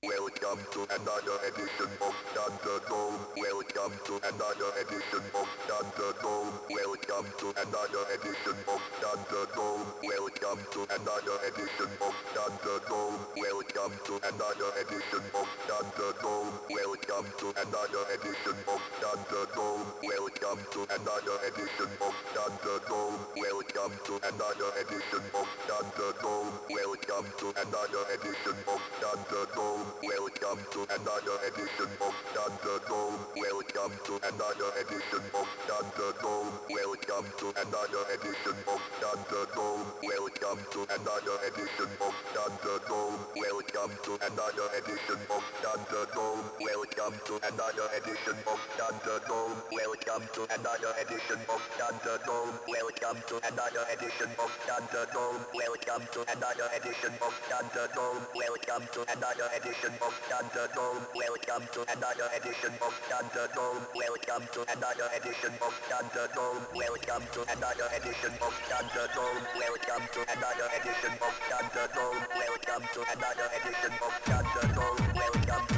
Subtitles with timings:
[0.00, 3.18] Welcome to another edition of Thunderdome.
[3.34, 6.54] Welcome to another edition of Thunderdome.
[6.70, 9.90] Welcome to another edition of Thunderdome.
[10.06, 13.18] Welcome to another edition of Thunderdome.
[13.42, 16.46] Welcome to another edition of Thunderdome.
[16.70, 19.82] Welcome to another edition of Thunderdome.
[19.98, 23.18] Welcome to another edition of Thunderdome.
[23.34, 26.54] Welcome to another edition of Thunderdome.
[26.70, 29.87] Welcome to another edition of Thunderdome.
[29.88, 33.16] Welcome to another edition of Thunderdome.
[33.40, 36.52] Welcome to another edition of Thunderdome.
[36.68, 39.84] Welcome to another edition of Thunderdome.
[40.04, 43.16] Welcome to another edition of Thunderdome.
[43.32, 46.44] Welcome to another edition of Thunderdome.
[46.60, 49.56] Welcome to another edition of Thunderdome.
[49.72, 52.52] Welcome to another edition of Thunderdome.
[52.68, 55.40] Welcome to another edition of Thunderdome.
[55.56, 58.20] Welcome to another edition of Thunderdome.
[58.36, 61.06] Welcome to another edition of Thunderdome.
[61.14, 63.86] Welcome to another edition of Thunderdome.
[63.94, 66.66] Welcome to another edition of Thunderdome.
[66.74, 69.38] Welcome to another edition of Thunderdome.
[69.54, 72.18] Welcome to another edition of Thunderdome.
[72.34, 75.14] Welcome to another edition of Thunderdome.
[75.14, 75.77] Welcome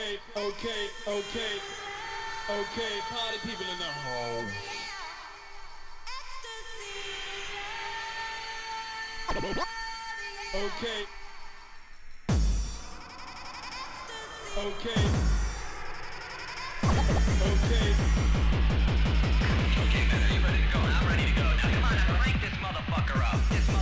[0.00, 1.60] okay, okay, okay,
[2.48, 4.44] okay, party people in the hole.
[10.52, 11.06] Okay.
[14.56, 15.02] Okay.
[17.40, 17.94] Okay.
[19.80, 20.78] Okay, man, are you ready to go?
[20.80, 21.42] I'm ready to go.
[21.42, 23.40] Now, come on, now, rank this motherfucker up.
[23.50, 23.79] This motherfucker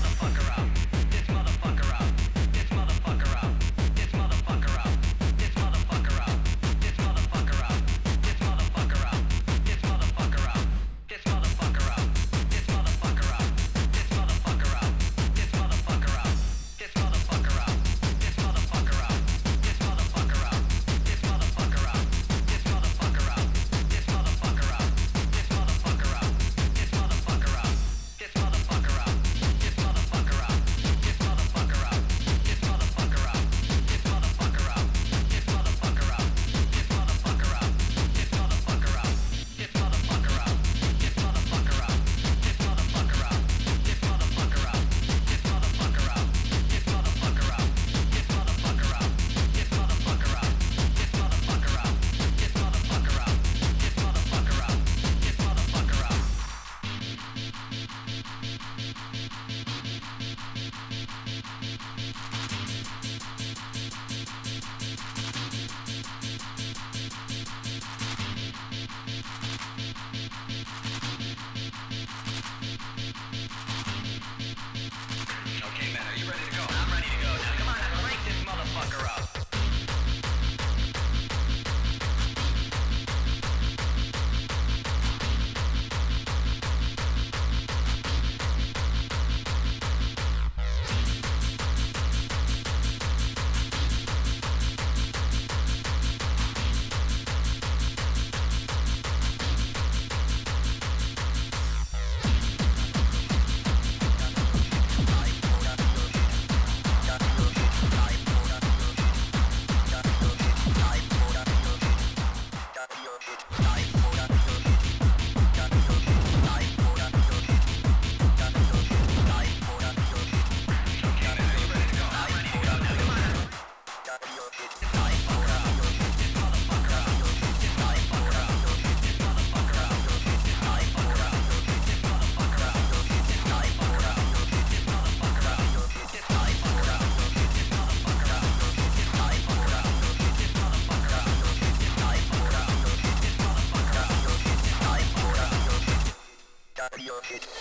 [147.24, 147.57] hit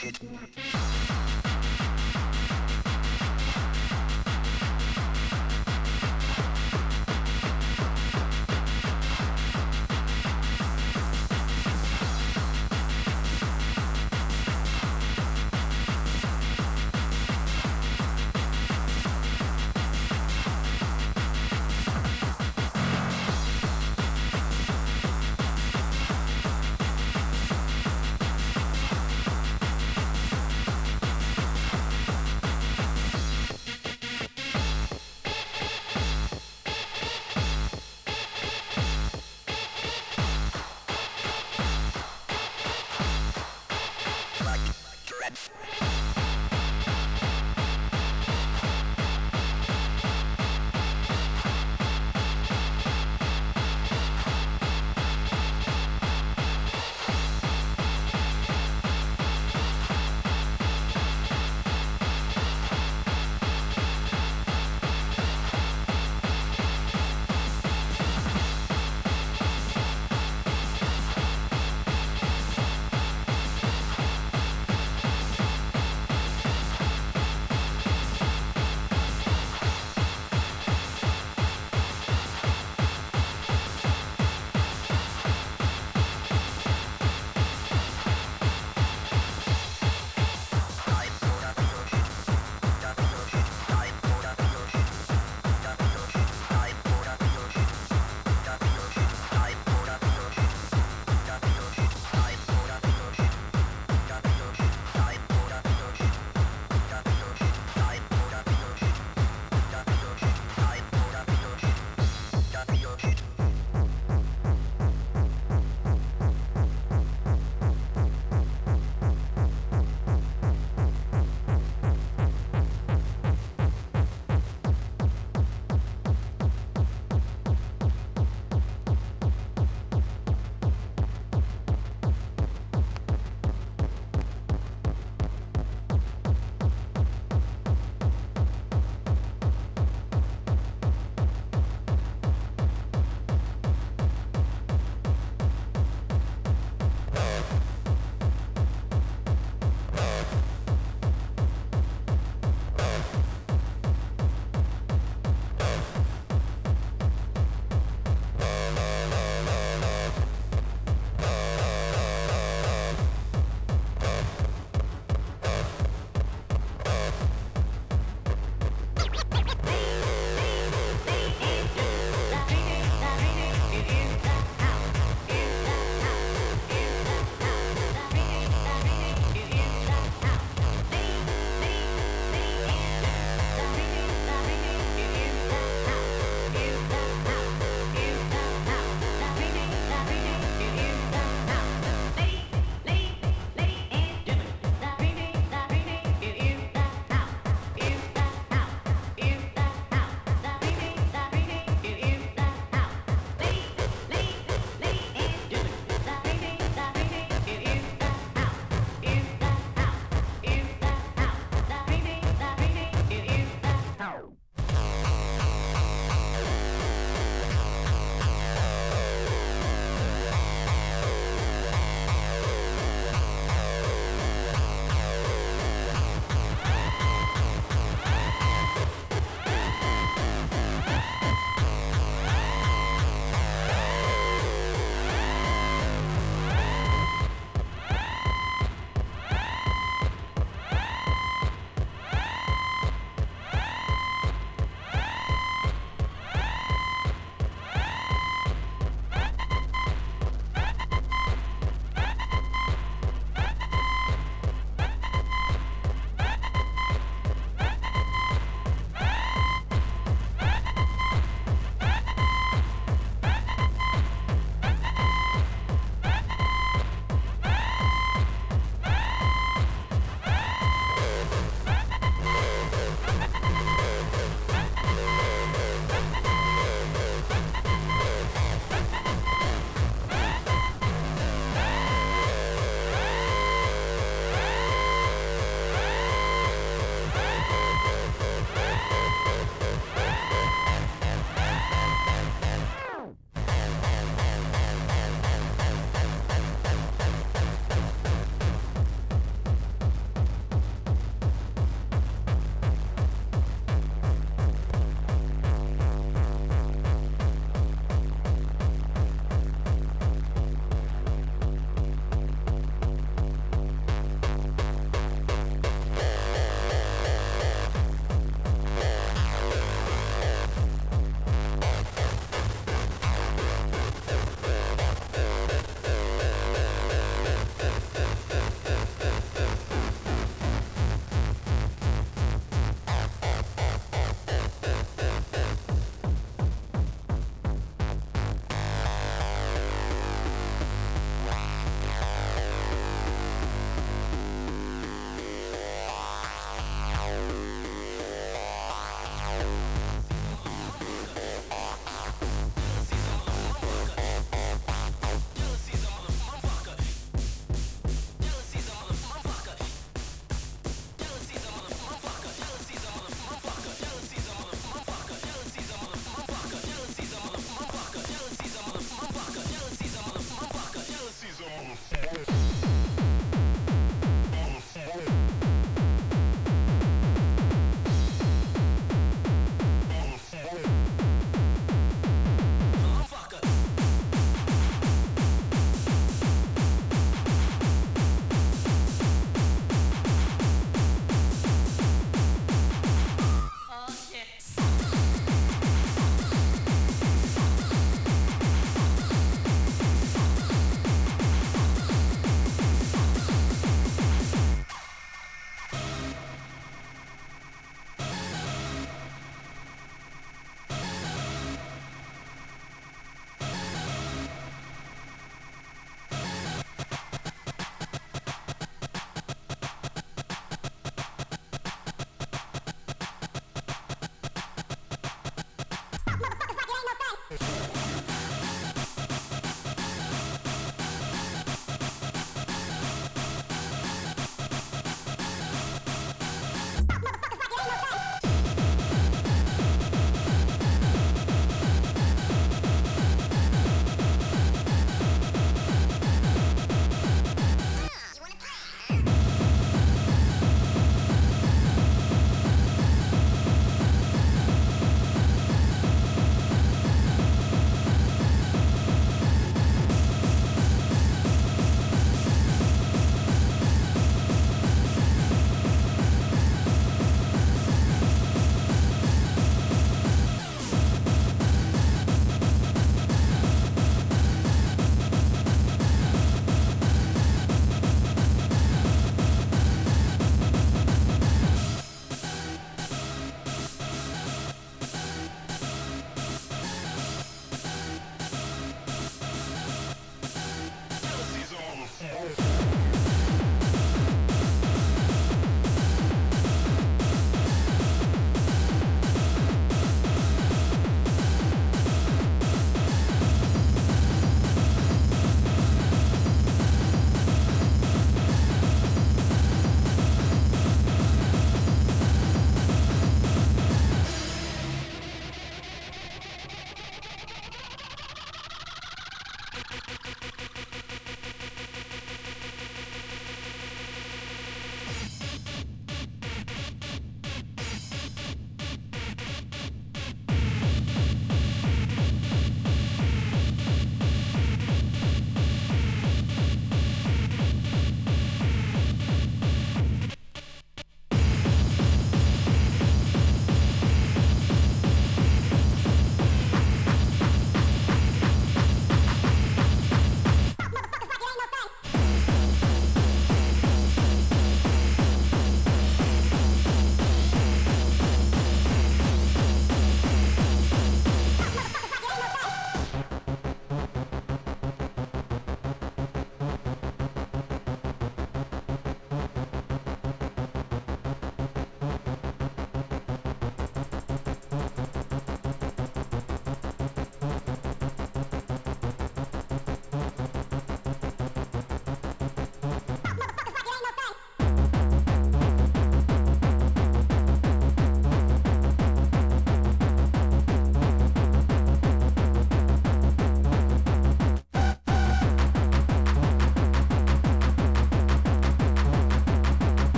[0.00, 0.18] Hit.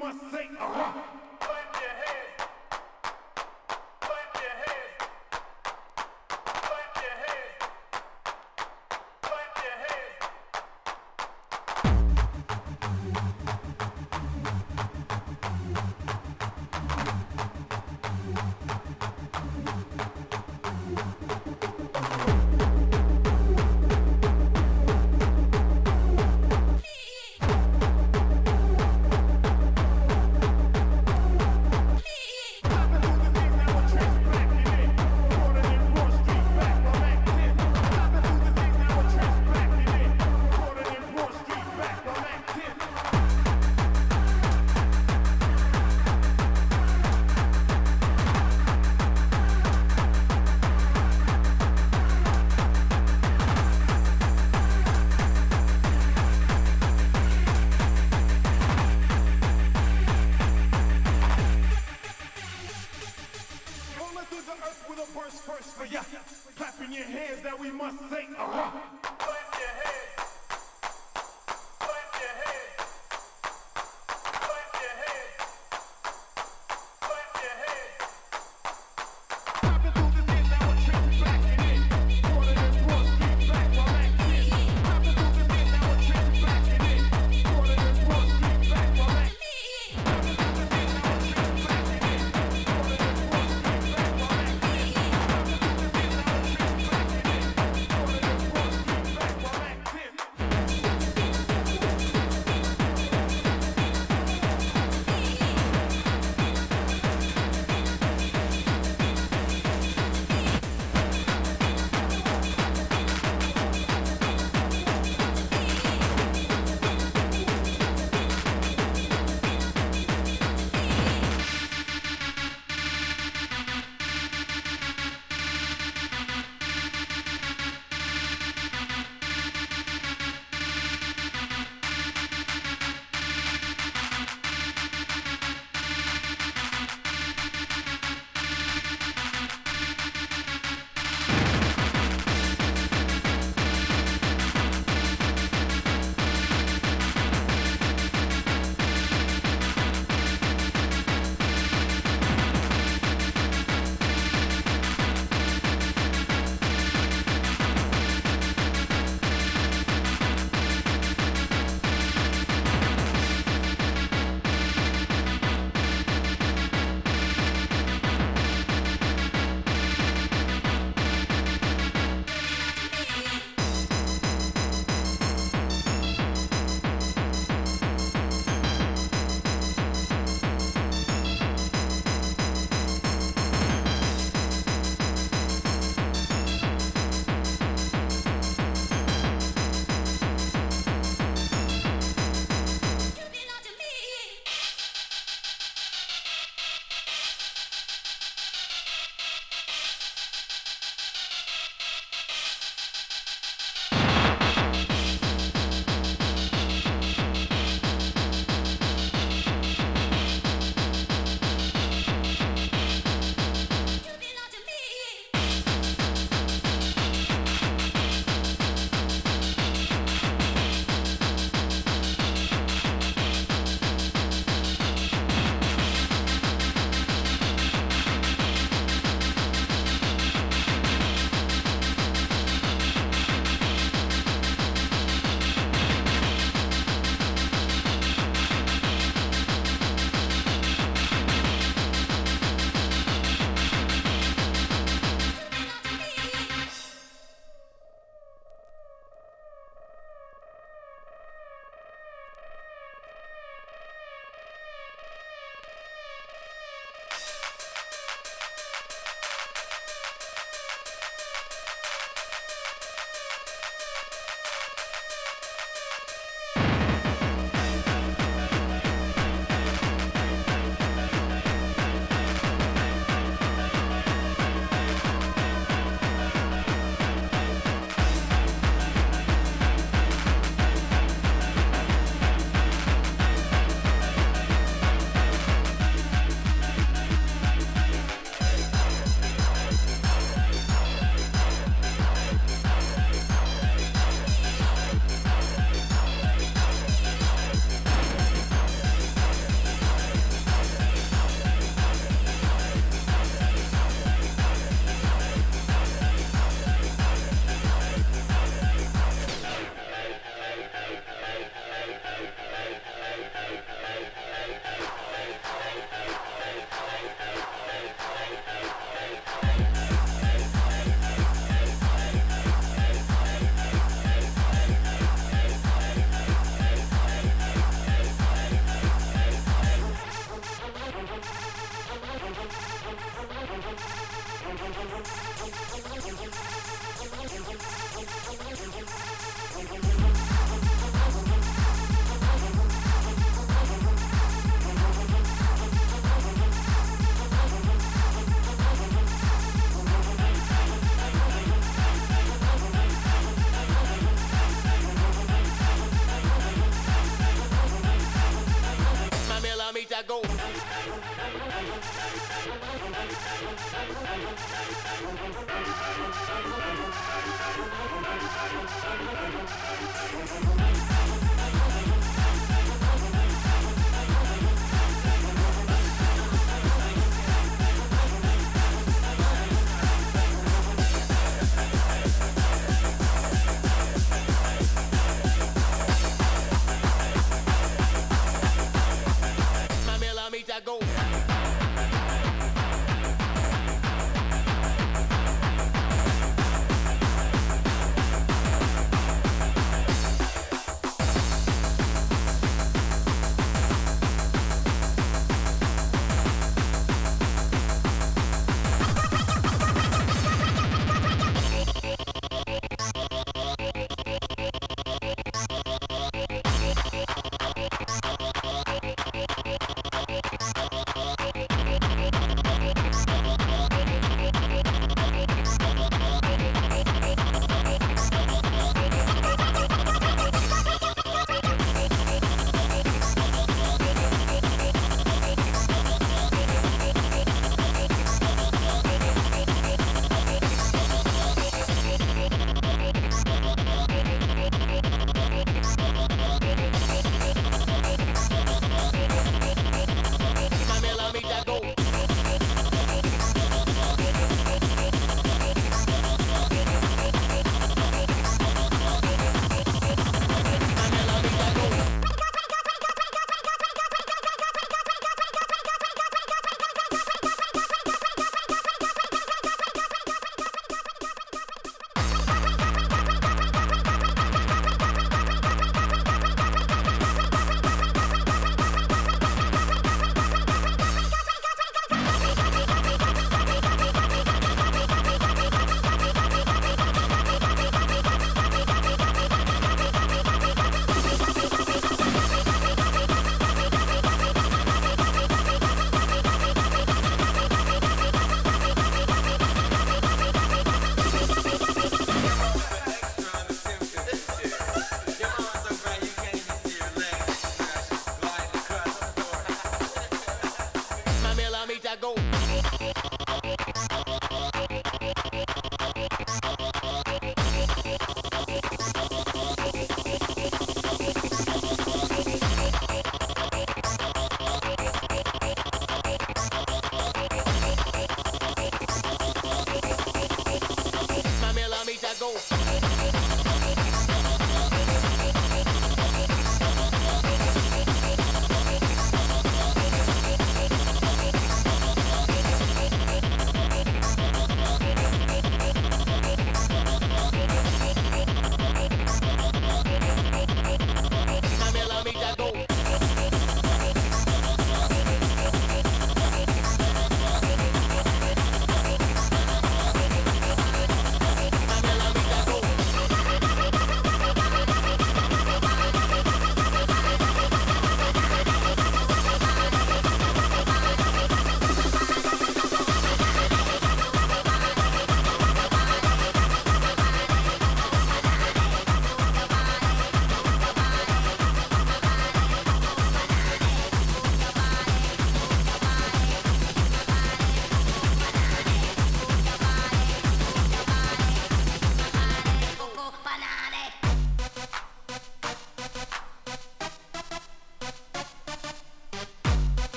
[0.00, 1.09] must say, uh -huh.